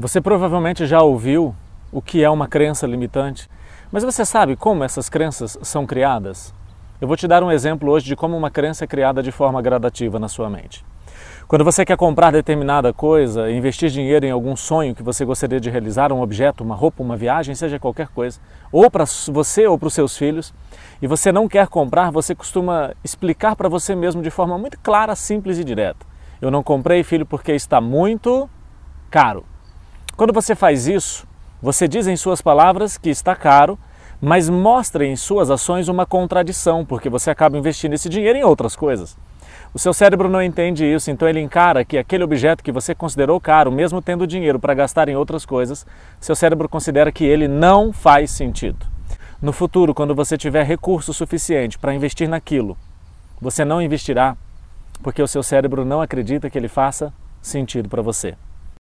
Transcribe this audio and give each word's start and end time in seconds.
Você 0.00 0.20
provavelmente 0.20 0.86
já 0.86 1.02
ouviu 1.02 1.56
o 1.90 2.00
que 2.00 2.22
é 2.22 2.30
uma 2.30 2.46
crença 2.46 2.86
limitante, 2.86 3.50
mas 3.90 4.04
você 4.04 4.24
sabe 4.24 4.54
como 4.54 4.84
essas 4.84 5.08
crenças 5.08 5.58
são 5.60 5.84
criadas? 5.84 6.54
Eu 7.00 7.08
vou 7.08 7.16
te 7.16 7.26
dar 7.26 7.42
um 7.42 7.50
exemplo 7.50 7.90
hoje 7.90 8.06
de 8.06 8.14
como 8.14 8.36
uma 8.36 8.48
crença 8.48 8.84
é 8.84 8.86
criada 8.86 9.20
de 9.24 9.32
forma 9.32 9.60
gradativa 9.60 10.16
na 10.20 10.28
sua 10.28 10.48
mente. 10.48 10.84
Quando 11.48 11.64
você 11.64 11.84
quer 11.84 11.96
comprar 11.96 12.30
determinada 12.30 12.92
coisa, 12.92 13.50
investir 13.50 13.90
dinheiro 13.90 14.24
em 14.24 14.30
algum 14.30 14.54
sonho 14.54 14.94
que 14.94 15.02
você 15.02 15.24
gostaria 15.24 15.58
de 15.58 15.68
realizar, 15.68 16.12
um 16.12 16.22
objeto, 16.22 16.62
uma 16.62 16.76
roupa, 16.76 17.02
uma 17.02 17.16
viagem, 17.16 17.56
seja 17.56 17.80
qualquer 17.80 18.06
coisa, 18.06 18.38
ou 18.70 18.88
para 18.88 19.02
você 19.26 19.66
ou 19.66 19.76
para 19.76 19.88
os 19.88 19.94
seus 19.94 20.16
filhos, 20.16 20.54
e 21.02 21.08
você 21.08 21.32
não 21.32 21.48
quer 21.48 21.66
comprar, 21.66 22.12
você 22.12 22.36
costuma 22.36 22.94
explicar 23.02 23.56
para 23.56 23.68
você 23.68 23.96
mesmo 23.96 24.22
de 24.22 24.30
forma 24.30 24.56
muito 24.56 24.78
clara, 24.78 25.16
simples 25.16 25.58
e 25.58 25.64
direta. 25.64 26.06
Eu 26.40 26.52
não 26.52 26.62
comprei, 26.62 27.02
filho, 27.02 27.26
porque 27.26 27.50
está 27.50 27.80
muito 27.80 28.48
caro. 29.10 29.44
Quando 30.18 30.32
você 30.32 30.56
faz 30.56 30.88
isso, 30.88 31.28
você 31.62 31.86
diz 31.86 32.08
em 32.08 32.16
suas 32.16 32.42
palavras 32.42 32.98
que 32.98 33.08
está 33.08 33.36
caro, 33.36 33.78
mas 34.20 34.48
mostra 34.48 35.06
em 35.06 35.14
suas 35.14 35.48
ações 35.48 35.86
uma 35.86 36.04
contradição, 36.04 36.84
porque 36.84 37.08
você 37.08 37.30
acaba 37.30 37.56
investindo 37.56 37.92
esse 37.92 38.08
dinheiro 38.08 38.36
em 38.36 38.42
outras 38.42 38.74
coisas. 38.74 39.16
O 39.72 39.78
seu 39.78 39.94
cérebro 39.94 40.28
não 40.28 40.42
entende 40.42 40.84
isso, 40.84 41.08
então 41.08 41.28
ele 41.28 41.38
encara 41.38 41.84
que 41.84 41.96
aquele 41.96 42.24
objeto 42.24 42.64
que 42.64 42.72
você 42.72 42.96
considerou 42.96 43.40
caro, 43.40 43.70
mesmo 43.70 44.02
tendo 44.02 44.26
dinheiro 44.26 44.58
para 44.58 44.74
gastar 44.74 45.08
em 45.08 45.14
outras 45.14 45.46
coisas, 45.46 45.86
seu 46.20 46.34
cérebro 46.34 46.68
considera 46.68 47.12
que 47.12 47.24
ele 47.24 47.46
não 47.46 47.92
faz 47.92 48.32
sentido. 48.32 48.84
No 49.40 49.52
futuro, 49.52 49.94
quando 49.94 50.16
você 50.16 50.36
tiver 50.36 50.64
recurso 50.64 51.14
suficiente 51.14 51.78
para 51.78 51.94
investir 51.94 52.28
naquilo, 52.28 52.76
você 53.40 53.64
não 53.64 53.80
investirá 53.80 54.36
porque 55.00 55.22
o 55.22 55.28
seu 55.28 55.44
cérebro 55.44 55.84
não 55.84 56.00
acredita 56.00 56.50
que 56.50 56.58
ele 56.58 56.66
faça 56.66 57.14
sentido 57.40 57.88
para 57.88 58.02
você. 58.02 58.34